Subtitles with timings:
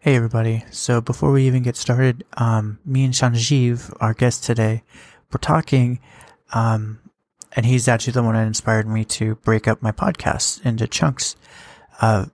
[0.00, 0.64] Hey everybody.
[0.70, 4.84] So before we even get started, um, me and Sanjeev, our guest today,
[5.32, 5.98] we're talking,
[6.54, 7.00] um,
[7.56, 11.34] and he's actually the one that inspired me to break up my podcast into chunks.
[12.00, 12.26] Uh,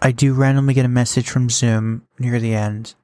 [0.00, 2.94] I do randomly get a message from Zoom near the end,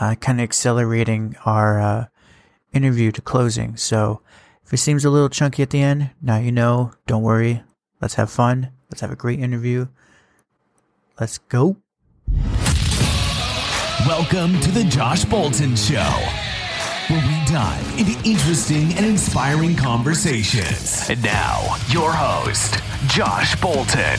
[0.00, 2.06] uh, kind of accelerating our, uh,
[2.72, 3.76] interview to closing.
[3.76, 4.22] So
[4.64, 7.62] if it seems a little chunky at the end, now you know, don't worry.
[8.00, 8.72] Let's have fun.
[8.90, 9.86] Let's have a great interview.
[11.20, 11.76] Let's go.
[14.06, 16.10] Welcome to the Josh Bolton Show,
[17.08, 21.08] where we dive into interesting and inspiring conversations.
[21.10, 24.18] And now, your host, Josh Bolton.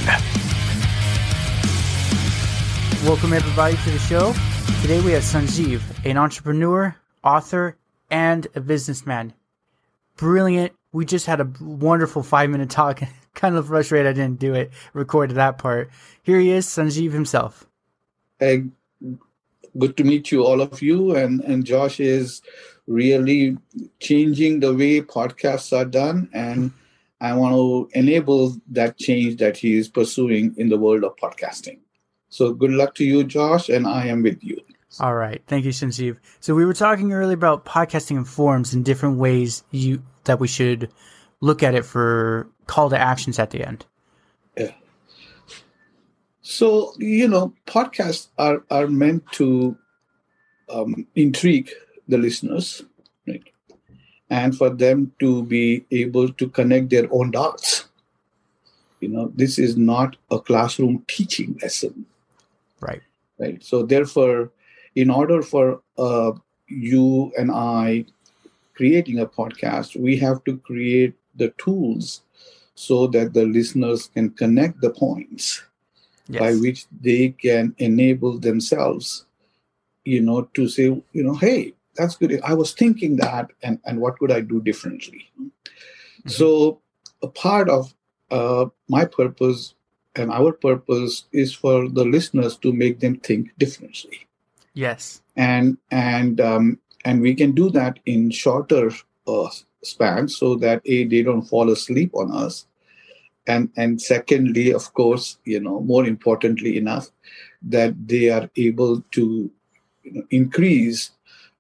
[3.05, 4.34] Welcome, everybody, to the show.
[4.81, 7.75] Today we have Sanjeev, an entrepreneur, author,
[8.11, 9.34] and a businessman.
[10.16, 10.73] Brilliant.
[10.91, 13.02] We just had a wonderful five minute talk.
[13.34, 15.89] kind of frustrated I didn't do it, recorded that part.
[16.22, 17.66] Here he is, Sanjeev himself.
[18.39, 18.66] Hey,
[19.77, 21.15] good to meet you, all of you.
[21.15, 22.41] And, and Josh is
[22.88, 23.58] really
[23.99, 26.30] changing the way podcasts are done.
[26.33, 26.72] And
[27.19, 31.80] I want to enable that change that he is pursuing in the world of podcasting.
[32.30, 34.59] So good luck to you, Josh, and I am with you.
[34.99, 35.41] All right.
[35.47, 36.17] Thank you, Sanjeev.
[36.39, 40.47] So we were talking earlier about podcasting and forums and different ways you that we
[40.47, 40.89] should
[41.39, 43.86] look at it for call to actions at the end.
[46.42, 49.78] So, you know, podcasts are, are meant to
[50.70, 51.70] um, intrigue
[52.08, 52.83] the listeners,
[53.28, 53.44] right?
[54.30, 57.86] And for them to be able to connect their own dots.
[59.02, 62.06] You know, this is not a classroom teaching lesson.
[62.80, 63.02] Right.
[63.39, 63.64] Right.
[63.64, 64.52] So, therefore,
[64.95, 66.31] in order for uh,
[66.67, 68.05] you and I
[68.76, 72.22] creating a podcast, we have to create the tools
[72.76, 75.64] so that the listeners can connect the points
[76.27, 76.39] yes.
[76.39, 79.25] by which they can enable themselves
[80.05, 84.00] you know to say you know hey that's good i was thinking that and and
[84.00, 86.30] what could i do differently mm-hmm.
[86.30, 86.80] so
[87.21, 87.93] a part of
[88.32, 89.76] uh, my purpose
[90.15, 94.27] and our purpose is for the listeners to make them think differently
[94.73, 98.92] yes and and um, and we can do that in shorter
[99.27, 99.49] uh,
[99.83, 102.65] span so that a they don't fall asleep on us
[103.47, 107.09] and and secondly of course you know more importantly enough
[107.61, 109.52] that they are able to
[110.03, 111.11] you know, increase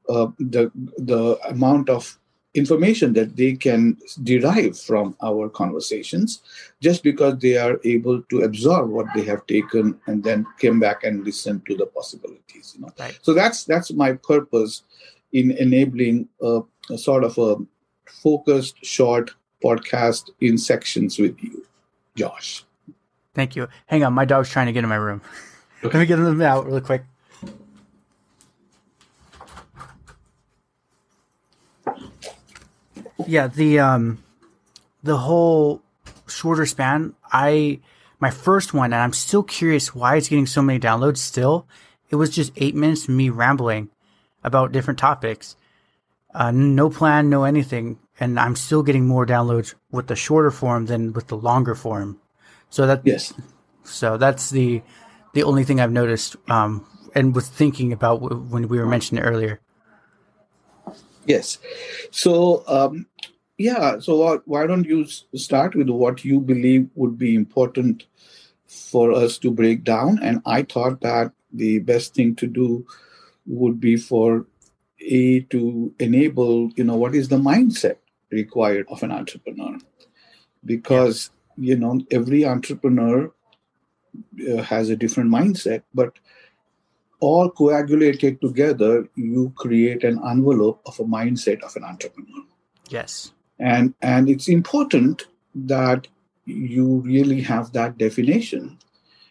[0.09, 2.17] uh, the the amount of
[2.53, 6.41] information that they can derive from our conversations
[6.81, 11.05] just because they are able to absorb what they have taken and then came back
[11.05, 13.17] and listen to the possibilities you know right.
[13.21, 14.83] so that's that's my purpose
[15.31, 17.55] in enabling a, a sort of a
[18.11, 19.31] focused, short
[19.63, 21.65] podcast in sections with you,
[22.21, 22.63] Josh.
[23.33, 23.67] Thank you.
[23.87, 25.21] Hang on, my dog's trying to get in my room.
[25.83, 25.97] Okay.
[25.97, 27.03] Let me get him out really quick.
[33.25, 34.23] Yeah, the um,
[35.01, 35.81] the whole
[36.27, 37.15] shorter span.
[37.31, 37.79] I
[38.19, 41.17] my first one, and I'm still curious why it's getting so many downloads.
[41.17, 41.65] Still,
[42.09, 43.89] it was just eight minutes of me rambling
[44.43, 45.55] about different topics,
[46.33, 50.85] uh, no plan, no anything, and I'm still getting more downloads with the shorter form
[50.85, 52.19] than with the longer form.
[52.69, 53.33] So that yes,
[53.83, 54.81] so that's the
[55.33, 59.23] the only thing I've noticed, um, and was thinking about w- when we were mentioning
[59.23, 59.59] earlier.
[61.25, 61.59] Yes,
[62.11, 63.05] so um,
[63.57, 65.05] yeah, so why don't you
[65.35, 68.05] start with what you believe would be important
[68.65, 70.19] for us to break down?
[70.21, 72.85] And I thought that the best thing to do
[73.45, 74.45] would be for
[75.01, 77.97] a to enable you know what is the mindset
[78.31, 79.77] required of an entrepreneur?
[80.63, 83.31] Because you know every entrepreneur
[84.49, 86.13] uh, has a different mindset but
[87.19, 92.43] all coagulated together you create an envelope of a mindset of an entrepreneur.
[92.89, 93.31] Yes.
[93.59, 96.07] And and it's important that
[96.45, 98.79] you really have that definition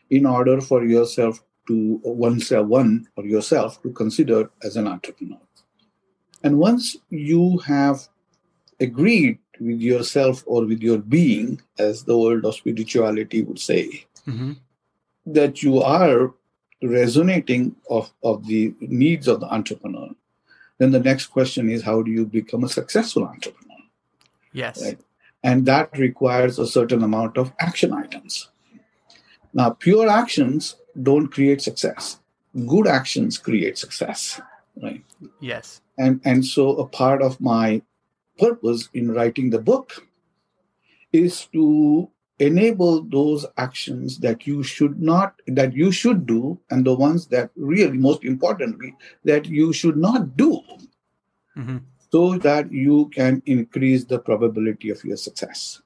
[0.09, 5.39] in order for yourself to oneself one or yourself to consider as an entrepreneur
[6.43, 8.09] and once you have
[8.81, 14.53] agreed with yourself or with your being, as the world of spirituality would say, mm-hmm.
[15.27, 16.33] that you are
[16.83, 20.09] resonating of, of the needs of the entrepreneur,
[20.79, 23.77] then the next question is how do you become a successful entrepreneur?
[24.53, 24.83] Yes.
[24.83, 24.99] Right?
[25.43, 28.49] And that requires a certain amount of action items.
[29.53, 32.19] Now, pure actions don't create success.
[32.67, 34.41] Good actions create success.
[34.83, 35.05] Right.
[35.41, 35.81] Yes.
[35.99, 37.83] And and so a part of my
[38.39, 40.07] purpose in writing the book
[41.13, 46.95] is to enable those actions that you should not that you should do and the
[46.95, 50.63] ones that really most importantly that you should not do
[51.57, 51.79] mm-hmm.
[52.11, 55.83] so that you can increase the probability of your success.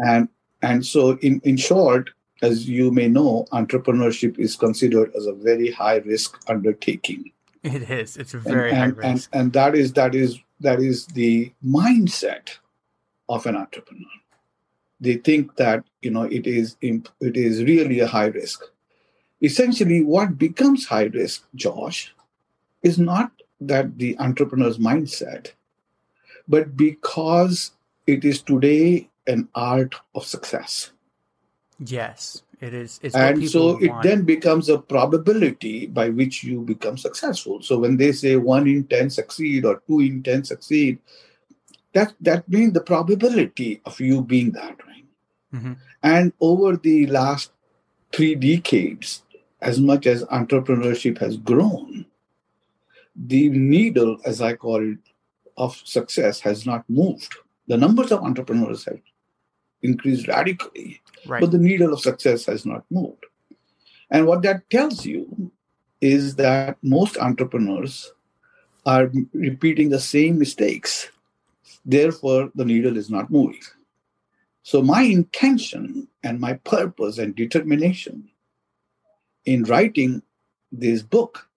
[0.00, 0.28] And
[0.62, 2.10] and so in in short
[2.42, 7.30] as you may know entrepreneurship is considered as a very high risk undertaking
[7.64, 8.16] it is.
[8.16, 9.30] It's a very and, high and, risk.
[9.32, 12.58] and, and that is that is that is the mindset
[13.28, 14.06] of an entrepreneur.
[15.00, 18.62] They think that you know it is it is really a high risk.
[19.42, 22.14] Essentially what becomes high risk josh
[22.82, 25.52] is not that the entrepreneur's mindset
[26.46, 27.72] but because
[28.06, 30.92] it is today an art of success.
[31.78, 36.96] Yes it is it's and so it then becomes a probability by which you become
[36.96, 37.62] successful.
[37.62, 40.98] So when they say 1 in 10 succeed or 2 in 10 succeed
[41.92, 45.06] that that means the probability of you being that right?
[45.54, 45.72] Mm-hmm.
[46.02, 47.52] and over the last
[48.12, 49.22] three decades
[49.60, 52.06] as much as entrepreneurship has grown
[53.14, 54.98] the needle as i call it
[55.56, 57.34] of success has not moved.
[57.66, 59.00] The numbers of entrepreneurs have
[59.84, 61.40] increased radically right.
[61.40, 63.24] but the needle of success has not moved
[64.10, 65.52] and what that tells you
[66.00, 68.12] is that most entrepreneurs
[68.84, 71.08] are repeating the same mistakes
[71.84, 73.60] Therefore, the needle is not moving.
[74.62, 78.30] So, my intention and my purpose and determination
[79.44, 80.22] in writing
[80.72, 81.48] this book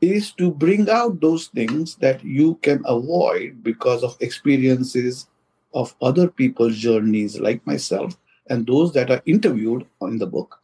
[0.00, 5.26] is to bring out those things that you can avoid because of experiences
[5.74, 8.16] of other people's journeys, like myself,
[8.48, 10.60] and those that are interviewed in the book,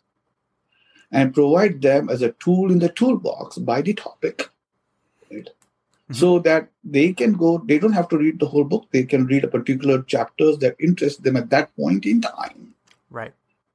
[1.12, 4.48] and provide them as a tool in the toolbox by the topic.
[5.30, 5.48] Right?
[6.10, 6.20] mm-hmm.
[6.20, 9.26] so that they can go they don't have to read the whole book they can
[9.26, 12.74] read a particular chapters that interest them at that point in time
[13.10, 13.32] right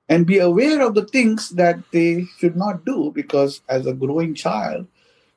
[0.10, 4.34] and be aware of the things that they should not do because as a growing
[4.34, 4.86] child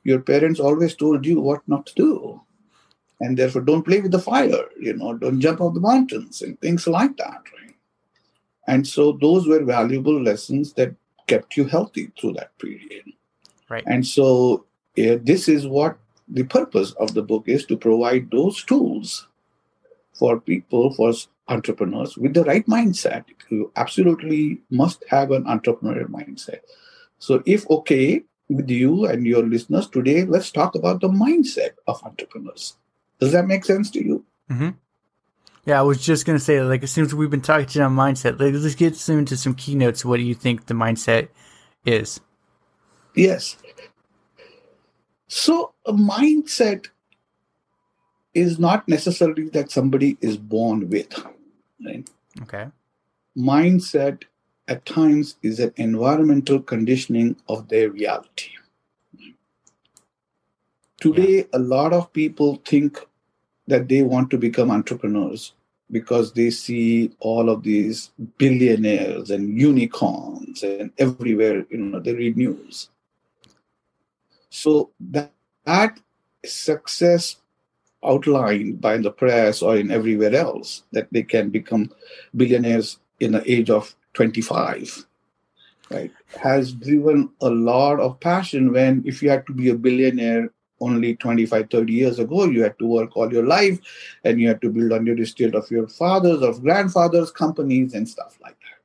[0.03, 2.41] your parents always told you what not to do
[3.19, 6.59] and therefore don't play with the fire you know don't jump off the mountains and
[6.61, 7.75] things like that right
[8.67, 10.95] and so those were valuable lessons that
[11.27, 13.03] kept you healthy through that period
[13.69, 14.65] right and so
[14.99, 19.27] yeah, this is what the purpose of the book is to provide those tools
[20.13, 21.13] for people, for
[21.47, 23.23] entrepreneurs with the right mindset.
[23.49, 26.59] You absolutely must have an entrepreneurial mindset.
[27.17, 32.03] So, if okay with you and your listeners today, let's talk about the mindset of
[32.03, 32.75] entrepreneurs.
[33.19, 34.25] Does that make sense to you?
[34.49, 34.69] Mm-hmm.
[35.65, 38.53] Yeah, I was just gonna say, like, soon as we've been talking about mindset, like,
[38.53, 40.03] let's get into some keynotes.
[40.03, 41.27] What do you think the mindset
[41.85, 42.21] is?
[43.15, 43.57] Yes.
[45.27, 46.87] So, a mindset
[48.33, 51.13] is not necessarily that somebody is born with.
[51.85, 52.09] Right?
[52.41, 52.67] Okay.
[53.37, 54.23] Mindset
[54.67, 58.51] at times is an environmental conditioning of their reality.
[60.99, 61.43] Today, yeah.
[61.53, 62.99] a lot of people think
[63.69, 65.53] that they want to become entrepreneurs
[65.91, 72.37] because they see all of these billionaires and unicorns and everywhere, you know, they read
[72.37, 72.89] news.
[74.49, 75.31] So that,
[75.65, 75.99] that
[76.45, 77.37] success
[78.03, 81.91] outlined by the press or in everywhere else that they can become
[82.35, 85.05] billionaires in the age of 25
[85.89, 86.11] right
[86.41, 90.49] has driven a lot of passion when if you had to be a billionaire
[90.81, 93.79] only 25 30 years ago you had to work all your life
[94.23, 98.07] and you had to build on your estate of your fathers of grandfathers companies and
[98.07, 98.79] stuff like that.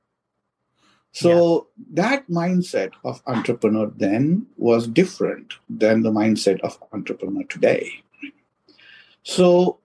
[1.13, 1.33] so
[1.77, 2.03] yeah.
[2.03, 7.89] that mindset of entrepreneur then was different than the mindset of entrepreneur today.
[9.25, 9.79] So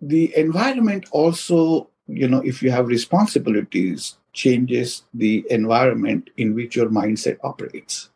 [0.00, 6.88] the environment also, you know, if you have responsibilities, changes the environment in which your
[6.88, 8.10] mindset operates.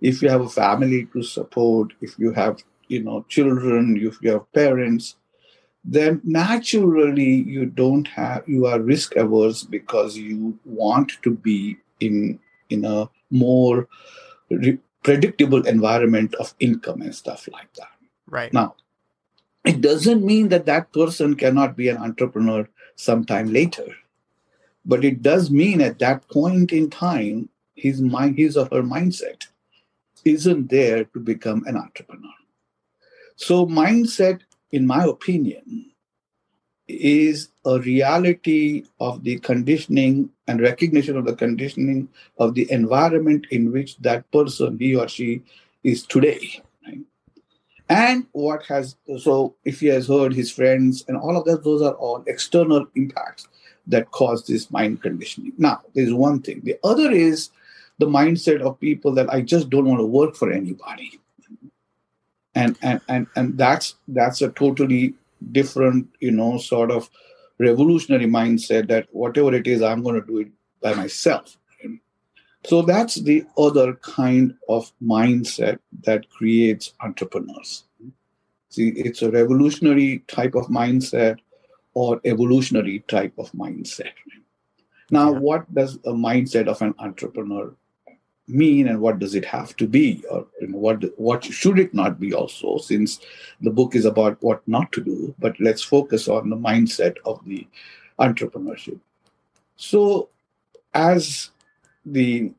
[0.00, 4.32] If you have a family to support, if you have, you know, children, if you
[4.32, 5.16] have parents,
[5.84, 12.38] then naturally you don't have you are risk averse because you want to be in
[12.70, 13.86] in a more
[14.50, 17.92] re- predictable environment of income and stuff like that.
[18.26, 18.52] Right.
[18.52, 18.76] Now
[19.64, 23.86] it doesn't mean that that person cannot be an entrepreneur sometime later
[24.84, 29.46] but it does mean at that point in time his mind his or her mindset
[30.24, 32.38] isn't there to become an entrepreneur
[33.36, 34.40] so mindset
[34.74, 35.92] in my opinion,
[36.88, 43.70] is a reality of the conditioning and recognition of the conditioning of the environment in
[43.70, 45.42] which that person, he or she,
[45.84, 46.60] is today.
[46.84, 46.98] Right?
[47.88, 51.80] And what has, so if he has heard his friends and all of that, those
[51.80, 53.46] are all external impacts.
[53.86, 55.52] that cause this mind conditioning.
[55.58, 56.62] Now, there's one thing.
[56.64, 57.50] The other is
[57.98, 61.20] the mindset of people that I just don't want to work for anybody.
[62.54, 65.14] And and and and that's that's a totally
[65.52, 67.10] different, you know, sort of
[67.58, 70.48] revolutionary mindset that whatever it is, I'm going to do it
[70.80, 71.56] by myself.
[72.66, 77.84] So that's the other kind of mindset that creates entrepreneurs.
[78.70, 81.38] See, it's a revolutionary type of mindset
[81.92, 84.12] or evolutionary type of mindset.
[85.10, 85.38] Now, yeah.
[85.38, 87.74] what does a mindset of an entrepreneur
[88.46, 90.24] mean and what does it have to be?
[90.30, 93.20] Or you know, what what should it not be also since
[93.60, 97.44] the book is about what not to do but let's focus on the mindset of
[97.44, 97.66] the
[98.18, 99.00] entrepreneurship.
[99.76, 100.28] So
[100.92, 101.50] as
[102.04, 102.52] the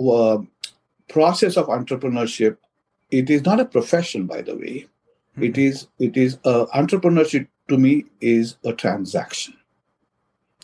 [0.00, 0.38] uh,
[1.08, 2.56] process of entrepreneurship
[3.10, 4.86] it is not a profession by the way.
[5.32, 5.44] Mm-hmm.
[5.44, 9.54] it is it is uh, entrepreneurship to me is a transaction.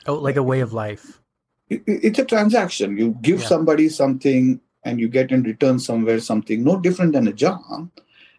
[0.06, 1.20] Oh like a way of life
[1.68, 2.96] it's a transaction.
[2.96, 3.46] You give yeah.
[3.46, 7.90] somebody something and you get in return somewhere something no different than a job,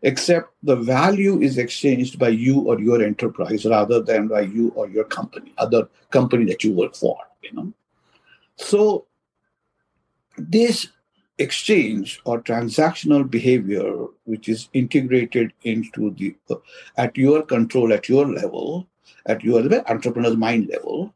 [0.04, 4.88] except the value is exchanged by you or your enterprise rather than by you or
[4.88, 7.18] your company, other company that you work for.
[7.42, 7.74] You know,
[8.58, 9.08] so
[10.38, 10.88] this
[11.38, 16.56] exchange or transactional behavior, which is integrated into the uh,
[16.98, 18.88] at your control, at your level,
[19.26, 21.15] at your entrepreneur's mind level,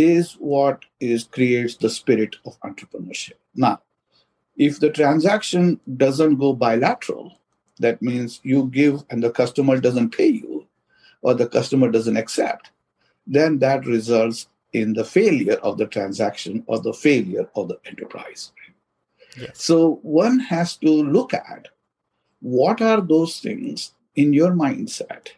[0.00, 3.38] is what is creates the spirit of entrepreneurship.
[3.54, 3.80] Now,
[4.56, 7.38] if the transaction doesn't go bilateral,
[7.78, 10.66] that means you give and the customer doesn't pay you,
[11.22, 12.70] or the customer doesn't accept,
[13.26, 18.52] then that results in the failure of the transaction or the failure of the enterprise.
[19.36, 19.62] Yes.
[19.62, 21.68] So one has to look at
[22.40, 25.28] what are those things in your mindset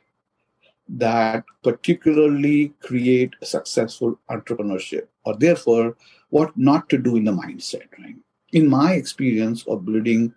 [0.97, 5.97] that particularly create successful entrepreneurship or therefore
[6.31, 8.17] what not to do in the mindset right?
[8.53, 10.35] In my experience of building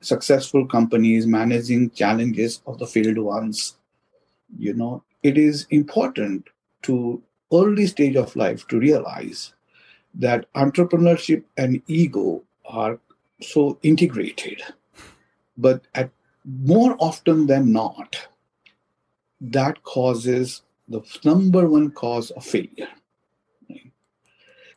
[0.00, 3.76] successful companies managing challenges of the failed ones
[4.56, 6.46] you know it is important
[6.82, 7.20] to
[7.52, 9.52] early stage of life to realize
[10.14, 12.98] that entrepreneurship and ego are
[13.40, 14.62] so integrated.
[15.56, 16.10] But at
[16.44, 18.28] more often than not
[19.40, 22.88] that causes the number one cause of failure
[23.70, 23.92] right?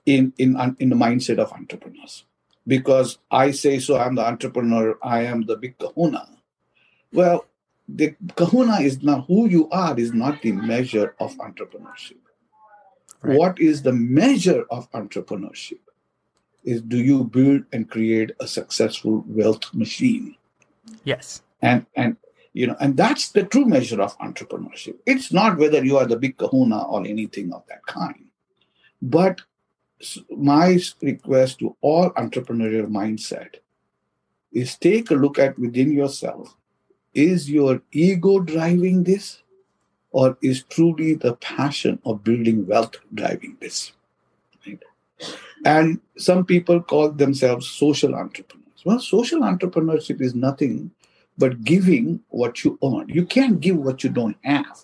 [0.05, 2.25] in, in, in the mindset of entrepreneurs.
[2.67, 6.29] Because I say, so I'm the entrepreneur, I am the big kahuna.
[7.11, 7.45] Well,
[7.87, 12.17] the kahuna is not who you are, is not the measure of entrepreneurship.
[13.21, 13.37] Right.
[13.37, 15.79] What is the measure of entrepreneurship?
[16.63, 20.35] Is do you build and create a successful wealth machine?
[21.03, 21.41] Yes.
[21.61, 22.17] And and
[22.53, 24.95] you know and that's the true measure of entrepreneurship.
[25.05, 28.25] It's not whether you are the big kahuna or anything of that kind.
[29.01, 29.41] But
[30.29, 33.55] my request to all entrepreneurial mindset
[34.51, 36.55] is take a look at within yourself
[37.13, 39.43] is your ego driving this
[40.11, 43.93] or is truly the passion of building wealth driving this?
[44.65, 44.79] Right?
[45.65, 48.81] and some people call themselves social entrepreneurs.
[48.85, 50.91] Well social entrepreneurship is nothing
[51.41, 53.09] but giving what you earn.
[53.09, 54.77] You can't give what you don't have.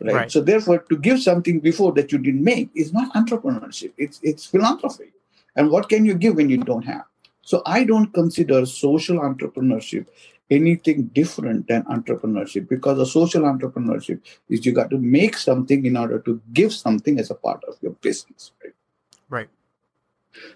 [0.00, 0.14] Right?
[0.14, 0.32] right?
[0.32, 3.92] So therefore, to give something before that you didn't make is not entrepreneurship.
[3.98, 5.12] It's it's philanthropy.
[5.56, 7.04] And what can you give when you don't have?
[7.42, 10.06] So I don't consider social entrepreneurship
[10.50, 15.96] anything different than entrepreneurship because a social entrepreneurship is you got to make something in
[15.96, 18.52] order to give something as a part of your business.
[18.62, 18.74] Right.
[19.30, 19.48] Right.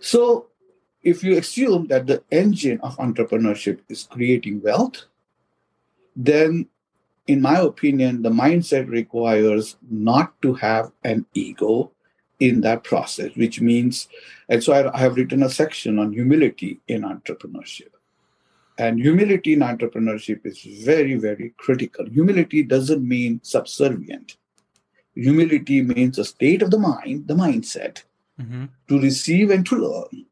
[0.01, 0.47] So
[1.03, 5.05] if you assume that the engine of entrepreneurship is creating wealth,
[6.17, 6.69] then
[7.27, 11.91] in my opinion, the mindset requires not to have an ego
[12.39, 14.09] in that process, which means,
[14.49, 17.91] and so I, I have written a section on humility in entrepreneurship.
[18.79, 22.07] And humility in entrepreneurship is very, very critical.
[22.07, 24.37] Humility doesn't mean subservient.
[25.15, 28.03] Humility means a state of the mind, the mindset,
[28.39, 28.67] mm-hmm.
[28.89, 30.27] to receive and to learn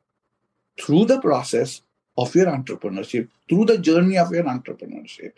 [0.78, 1.80] through the process
[2.18, 5.32] of your entrepreneurship, through the journey of your entrepreneurship,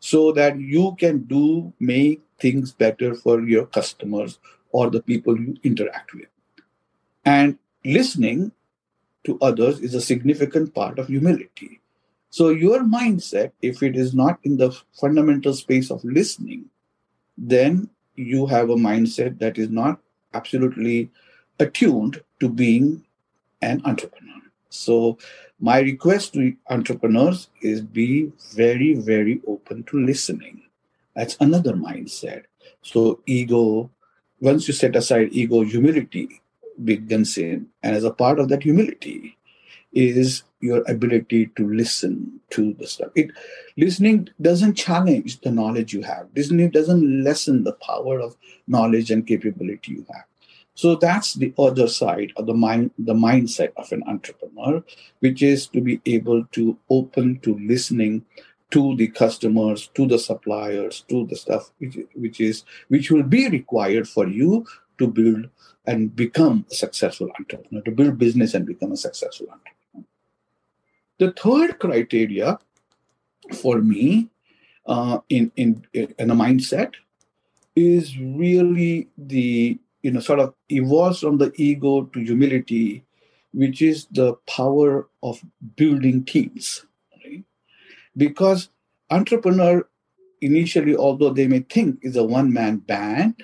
[0.00, 4.38] so that you can do make things better for your customers
[4.72, 6.28] or the people you interact with.
[7.24, 8.52] And listening
[9.24, 11.80] to others is a significant part of humility.
[12.30, 16.70] So, your mindset, if it is not in the fundamental space of listening,
[17.36, 20.00] then you have a mindset that is not
[20.32, 21.10] absolutely
[21.58, 23.04] attuned to being
[23.60, 24.39] an entrepreneur.
[24.70, 25.18] So,
[25.60, 30.62] my request to entrepreneurs is be very, very open to listening.
[31.14, 32.44] That's another mindset.
[32.82, 33.90] So, ego,
[34.40, 36.40] once you set aside ego, humility
[36.82, 37.68] begins in.
[37.82, 39.36] And as a part of that humility
[39.92, 43.10] is your ability to listen to the stuff.
[43.14, 43.30] It
[43.76, 46.28] listening doesn't challenge the knowledge you have.
[46.36, 48.36] Listening doesn't lessen the power of
[48.66, 50.24] knowledge and capability you have.
[50.80, 54.82] So that's the other side of the mind, the mindset of an entrepreneur,
[55.18, 58.24] which is to be able to open to listening
[58.70, 63.46] to the customers, to the suppliers, to the stuff which, which is which will be
[63.50, 64.64] required for you
[64.96, 65.50] to build
[65.84, 70.06] and become a successful entrepreneur, to build business and become a successful entrepreneur.
[71.18, 72.58] The third criteria
[73.52, 74.30] for me
[74.86, 76.94] uh, in, in, in a mindset
[77.76, 83.04] is really the, you know, sort of evolves from the ego to humility,
[83.52, 85.42] which is the power of
[85.76, 86.86] building teams.
[87.24, 87.44] Right?
[88.16, 88.70] Because
[89.10, 89.86] entrepreneur
[90.40, 93.42] initially, although they may think is a one-man band,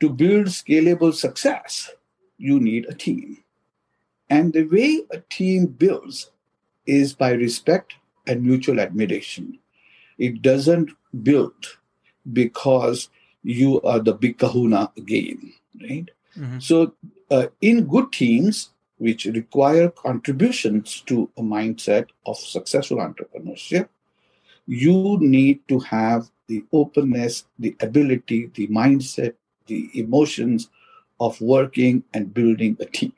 [0.00, 1.90] to build scalable success,
[2.38, 3.44] you need a team.
[4.30, 6.30] And the way a team builds
[6.86, 7.94] is by respect
[8.26, 9.58] and mutual admiration.
[10.18, 10.90] It doesn't
[11.22, 11.78] build
[12.32, 13.10] because
[13.42, 16.10] you are the big kahuna again, right?
[16.36, 16.58] Mm-hmm.
[16.58, 16.94] So,
[17.30, 23.88] uh, in good teams, which require contributions to a mindset of successful entrepreneurship,
[24.66, 29.34] you need to have the openness, the ability, the mindset,
[29.66, 30.68] the emotions
[31.18, 33.12] of working and building a team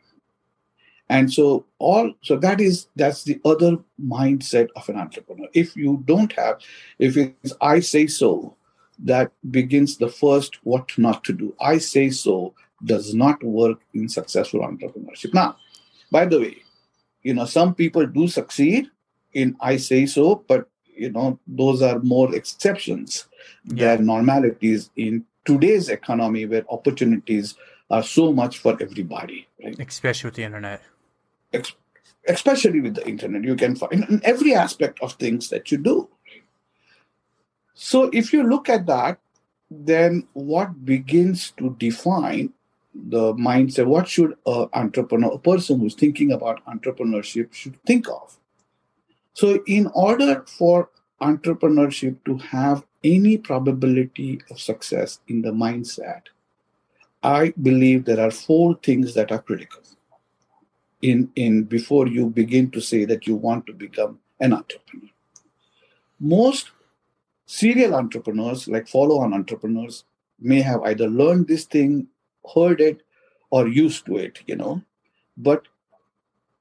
[1.13, 3.77] and so all so that is that's the other
[4.17, 6.59] mindset of an entrepreneur if you don't have
[6.99, 8.57] if it's i say so
[8.99, 11.55] that begins the first what not to do.
[11.61, 15.33] I say so does not work in successful entrepreneurship.
[15.35, 15.57] Now
[16.13, 16.57] by the way
[17.23, 18.89] you know some people do succeed
[19.33, 23.27] in i say so but you know those are more exceptions
[23.65, 23.97] yeah.
[23.97, 27.55] than normalities in today's economy where opportunities
[27.91, 29.79] are so much for everybody right?
[29.81, 30.83] especially with the internet.
[31.53, 31.75] Ex-
[32.29, 33.43] especially with the internet.
[33.43, 36.09] You can find in every aspect of things that you do
[37.75, 39.19] so if you look at that
[39.71, 42.53] then what begins to define
[42.95, 48.39] the mindset what should an entrepreneur a person who's thinking about entrepreneurship should think of
[49.35, 56.23] so in order for entrepreneurship to have any probability of success in the mindset,
[57.23, 59.83] I believe there are four things that are critical
[61.01, 65.09] in, in before you begin to say that you want to become an entrepreneur.
[66.19, 66.71] Most
[67.47, 70.05] serial entrepreneurs, like follow-on entrepreneurs,
[70.41, 72.09] may have either learned this thing,
[72.55, 73.03] heard it,
[73.51, 74.83] or used to it, you know.
[75.37, 75.69] But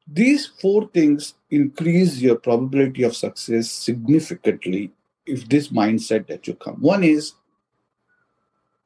[0.08, 4.92] these four things increase your probability of success significantly
[5.26, 6.76] if this mindset that you come.
[6.82, 7.34] One is,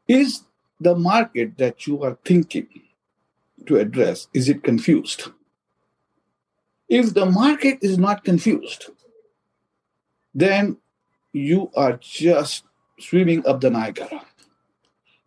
[0.07, 0.43] is
[0.79, 2.67] the market that you are thinking
[3.65, 5.29] to address, is it confused?
[6.87, 8.91] If the market is not confused,
[10.35, 10.77] then
[11.35, 12.63] you are just
[12.97, 14.25] swimming up the Niagara.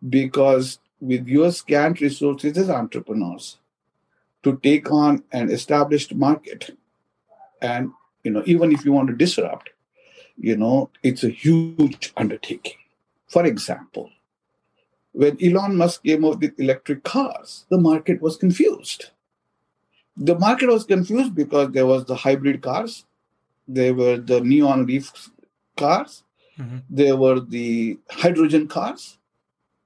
[0.07, 3.57] Because with your scant resources as entrepreneurs,
[4.41, 6.75] to take on an established market,
[7.61, 7.91] and
[8.23, 9.69] you know, even if you want to disrupt,
[10.37, 12.77] you know, it's a huge undertaking.
[13.27, 14.09] For example,
[15.11, 19.09] when Elon Musk came out with electric cars, the market was confused.
[20.17, 23.05] The market was confused because there was the hybrid cars,
[23.67, 25.29] there were the Nissan Leaf
[25.83, 26.23] cars,
[26.57, 26.79] mm-hmm.
[26.89, 29.17] there were the hydrogen cars,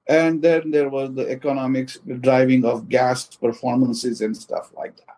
[0.06, 5.16] and then there was the economics, driving of gas performances and stuff like that.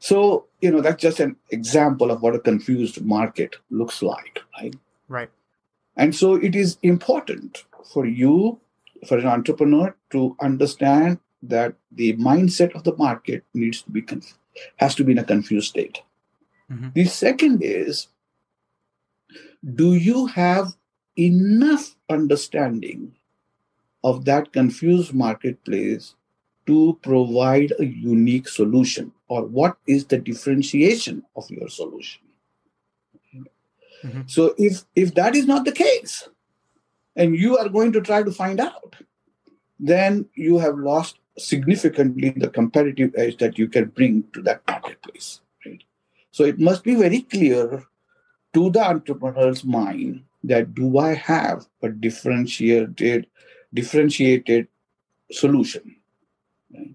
[0.00, 4.76] So, you know, that's just an example of what a confused market looks like, right?
[5.08, 5.30] Right.
[5.96, 8.60] And so it is important for you,
[9.08, 14.38] for an entrepreneur, to understand that the mindset of the market needs to be conf-
[14.76, 16.02] has to be in a confused state.
[16.70, 16.88] Mm-hmm.
[16.94, 18.08] The second is
[19.74, 20.76] do you have
[21.16, 23.14] enough understanding
[24.04, 26.14] of that confused marketplace
[26.66, 29.12] to provide a unique solution?
[29.28, 32.22] Or what is the differentiation of your solution?
[34.04, 34.22] Mm-hmm.
[34.26, 36.28] so if if that is not the case
[37.16, 38.94] and you are going to try to find out
[39.80, 45.40] then you have lost significantly the competitive edge that you can bring to that marketplace
[45.66, 45.82] right?
[46.30, 47.82] So it must be very clear
[48.54, 53.26] to the entrepreneur's mind that do i have a differentiated
[53.74, 54.68] differentiated
[55.30, 55.96] solution
[56.74, 56.94] Right?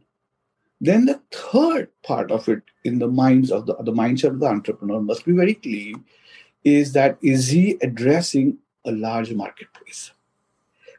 [0.81, 4.47] Then the third part of it in the minds of the, the mindset of the
[4.47, 5.93] entrepreneur must be very clear
[6.63, 10.11] is that is he addressing a large marketplace?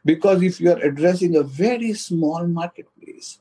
[0.03, 3.39] Because if you are addressing a very small marketplace,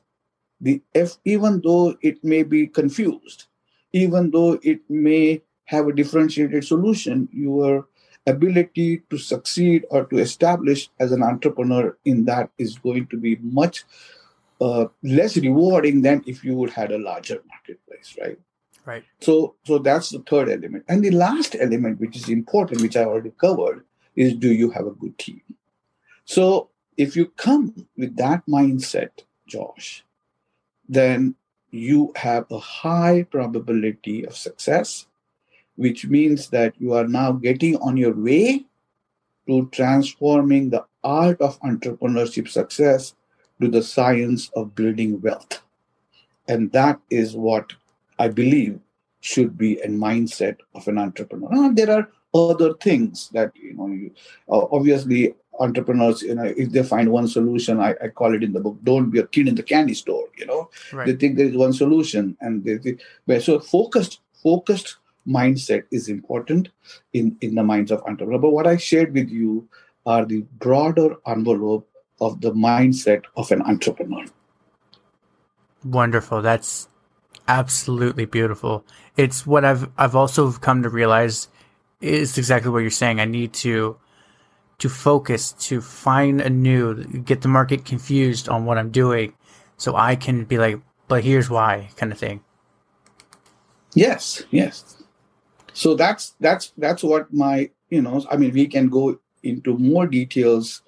[0.60, 3.44] the if even though it may be confused,
[3.92, 7.86] even though it may have a differentiated solution, your
[8.26, 13.36] ability to succeed or to establish as an entrepreneur in that is going to be
[13.42, 13.84] much
[14.60, 18.38] uh, less rewarding than if you would had a larger marketplace, right?
[18.86, 19.04] Right.
[19.20, 23.04] So, so that's the third element, and the last element, which is important, which I
[23.04, 25.40] already covered, is do you have a good team?
[26.26, 30.04] So, if you come with that mindset, Josh,
[30.88, 31.34] then
[31.70, 35.06] you have a high probability of success,
[35.76, 38.64] which means that you are now getting on your way
[39.46, 43.14] to transforming the art of entrepreneurship success
[43.60, 45.62] to the science of building wealth.
[46.48, 47.72] And that is what
[48.18, 48.80] I believe
[49.20, 51.48] should be a mindset of an entrepreneur.
[51.50, 53.86] Now, there are other things that you know.
[53.86, 54.10] You,
[54.50, 58.52] uh, obviously, entrepreneurs, you know, if they find one solution, I, I, call it in
[58.52, 61.06] the book, "Don't be a kid in the candy store." You know, right.
[61.06, 63.00] they think there is one solution, and they think.
[63.40, 66.68] So focused, focused mindset is important
[67.12, 68.42] in in the minds of entrepreneurs.
[68.42, 69.68] But what I shared with you
[70.06, 71.88] are the broader envelope
[72.20, 74.24] of the mindset of an entrepreneur.
[75.84, 76.42] Wonderful.
[76.42, 76.88] That's
[77.48, 78.84] absolutely beautiful.
[79.16, 81.48] It's what I've I've also come to realize
[82.00, 83.20] is exactly what you're saying.
[83.20, 83.96] I need to
[84.78, 89.32] to focus, to find a new, get the market confused on what I'm doing,
[89.76, 92.42] so I can be like, but here's why, kind of thing.
[93.94, 95.03] Yes, yes.
[95.74, 98.24] So that's that's that's what my you know.
[98.30, 100.82] I mean, we can go into more details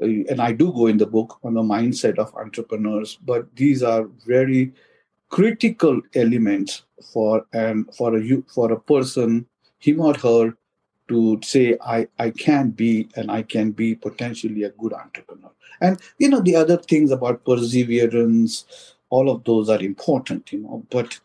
[0.00, 3.82] uh, and I do go in the book on the mindset of entrepreneurs, but these
[3.82, 4.72] are very
[5.28, 9.46] critical elements for and for a for a person,
[9.78, 10.54] him or her,
[11.08, 15.50] to say I I can be and I can be potentially a good entrepreneur.
[15.80, 18.64] And you know the other things about perseverance,
[19.10, 21.20] all of those are important, you know, but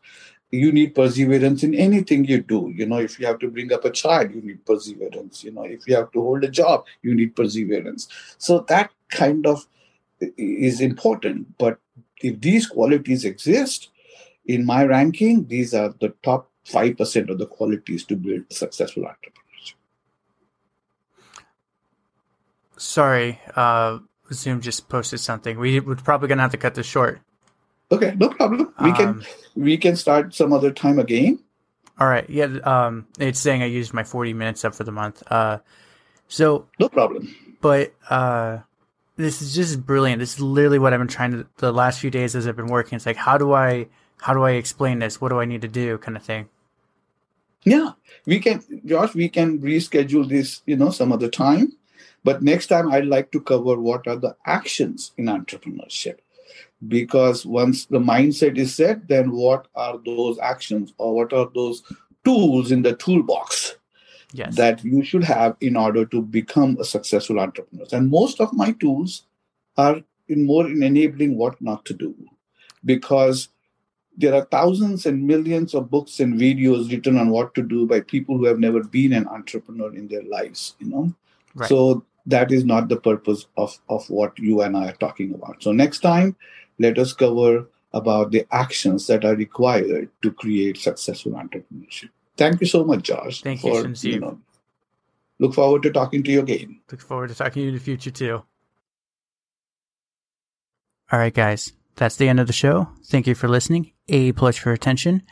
[0.51, 2.71] you need perseverance in anything you do.
[2.73, 5.43] You know if you have to bring up a child you need perseverance.
[5.43, 8.07] You know if you have to hold a job you need perseverance.
[8.37, 9.67] So that kind of
[10.37, 11.57] is important.
[11.57, 11.79] But
[12.21, 13.89] if these qualities exist
[14.45, 19.75] in my ranking these are the top 5% of the qualities to build successful entrepreneurship.
[22.77, 23.99] Sorry uh
[24.31, 25.59] zoom just posted something.
[25.59, 27.21] We, we're probably gonna have to cut this short
[27.91, 28.73] Okay, no problem.
[28.81, 31.39] We um, can we can start some other time again.
[31.99, 32.29] All right.
[32.29, 32.45] Yeah.
[32.63, 35.23] Um, it's saying I used my forty minutes up for the month.
[35.31, 35.59] Uh,
[36.27, 37.33] so no problem.
[37.61, 38.59] But uh,
[39.15, 40.19] this is just brilliant.
[40.19, 42.67] This is literally what I've been trying to the last few days as I've been
[42.67, 42.97] working.
[42.97, 45.21] It's like how do I how do I explain this?
[45.21, 45.97] What do I need to do?
[45.97, 46.49] Kind of thing.
[47.63, 47.91] Yeah,
[48.25, 49.13] we can, Josh.
[49.13, 50.61] We can reschedule this.
[50.65, 51.73] You know, some other time.
[52.23, 56.17] But next time, I'd like to cover what are the actions in entrepreneurship
[56.87, 61.83] because once the mindset is set then what are those actions or what are those
[62.23, 63.75] tools in the toolbox
[64.33, 64.55] yes.
[64.55, 68.71] that you should have in order to become a successful entrepreneur and most of my
[68.73, 69.23] tools
[69.77, 72.13] are in more in enabling what not to do
[72.85, 73.49] because
[74.19, 78.01] there are thousands and millions of books and videos written on what to do by
[78.01, 81.13] people who have never been an entrepreneur in their lives you know
[81.55, 81.69] right.
[81.69, 85.63] so that is not the purpose of, of what you and i are talking about
[85.63, 86.35] so next time
[86.79, 92.09] let us cover about the actions that are required to create successful entrepreneurship.
[92.37, 93.41] Thank you so much, Josh.
[93.41, 94.39] Thank for, you, you know,
[95.39, 96.79] look forward to talking to you again.
[96.91, 98.43] Look forward to talking to you in the future too.
[101.11, 102.89] All right, guys, that's the end of the show.
[103.05, 103.93] Thank you for listening.
[104.09, 105.23] A plus for attention.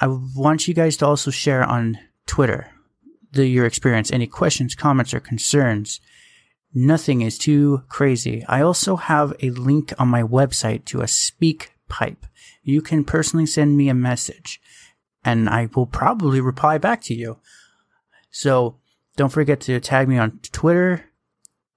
[0.00, 2.68] I want you guys to also share on Twitter
[3.32, 6.00] the, your experience, any questions, comments, or concerns
[6.72, 8.44] Nothing is too crazy.
[8.46, 12.26] I also have a link on my website to a speak pipe.
[12.62, 14.60] You can personally send me a message
[15.24, 17.38] and I will probably reply back to you.
[18.30, 18.76] So
[19.16, 21.06] don't forget to tag me on Twitter,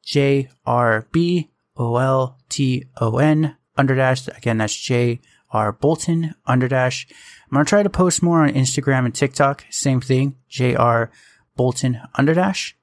[0.03, 4.27] J R B O L T O N underdash.
[4.37, 7.07] Again, that's J R Bolton underdash.
[7.49, 9.65] I'm going to try to post more on Instagram and TikTok.
[9.71, 11.09] Same thing, J R
[11.55, 12.73] Bolton underdash.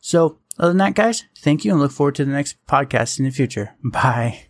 [0.00, 3.24] So other than that, guys, thank you and look forward to the next podcast in
[3.24, 3.74] the future.
[3.84, 4.46] Bye.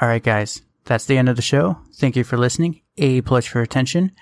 [0.00, 1.78] All right, guys, that's the end of the show.
[1.94, 2.80] Thank you for listening.
[2.98, 4.12] A plus for attention.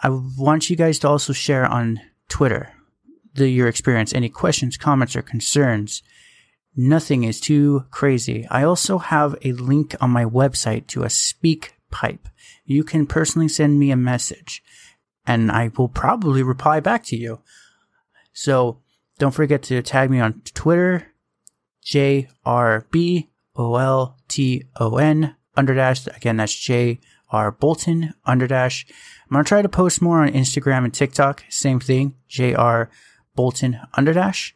[0.00, 2.72] I want you guys to also share on Twitter
[3.34, 6.02] the, your experience, any questions, comments, or concerns.
[6.76, 8.46] Nothing is too crazy.
[8.50, 12.28] I also have a link on my website to a speak pipe.
[12.64, 14.62] You can personally send me a message
[15.28, 17.40] and I will probably reply back to you.
[18.32, 18.80] So
[19.18, 21.08] don't forget to tag me on Twitter,
[21.82, 26.06] J R B O L T O N underdash.
[26.16, 26.98] Again, that's J
[27.30, 28.86] R Bolton underdash.
[28.88, 31.44] I'm going to try to post more on Instagram and TikTok.
[31.50, 32.90] Same thing, J R
[33.36, 34.52] Bolton underdash.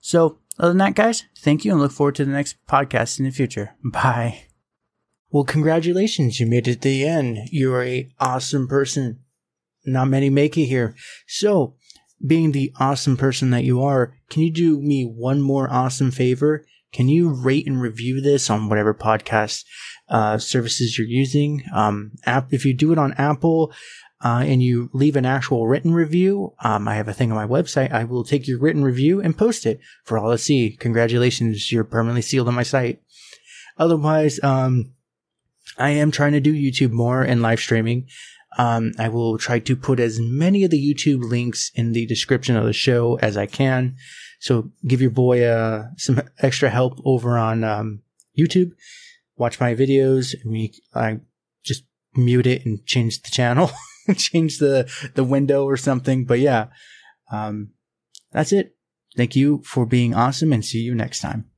[0.00, 3.26] So, other than that, guys, thank you and look forward to the next podcast in
[3.26, 3.74] the future.
[3.84, 4.44] Bye.
[5.30, 6.40] Well, congratulations.
[6.40, 7.48] You made it to the end.
[7.50, 9.21] You're a awesome person.
[9.84, 10.94] Not many make it here.
[11.26, 11.76] So,
[12.24, 16.64] being the awesome person that you are, can you do me one more awesome favor?
[16.92, 19.64] Can you rate and review this on whatever podcast
[20.08, 21.62] uh, services you're using?
[21.74, 23.72] Um, app, if you do it on Apple
[24.22, 27.46] uh, and you leave an actual written review, um, I have a thing on my
[27.46, 27.92] website.
[27.92, 30.76] I will take your written review and post it for all to see.
[30.78, 33.02] Congratulations, you're permanently sealed on my site.
[33.78, 34.92] Otherwise, um,
[35.78, 38.06] I am trying to do YouTube more and live streaming.
[38.58, 42.56] Um, I will try to put as many of the YouTube links in the description
[42.56, 43.96] of the show as I can.
[44.40, 48.02] So give your boy uh, some extra help over on um,
[48.38, 48.72] YouTube.
[49.36, 50.34] Watch my videos.
[50.94, 51.20] I
[51.64, 51.84] just
[52.14, 53.70] mute it and change the channel,
[54.16, 56.24] change the the window or something.
[56.24, 56.66] But yeah,
[57.30, 57.70] um,
[58.32, 58.76] that's it.
[59.16, 61.51] Thank you for being awesome, and see you next time.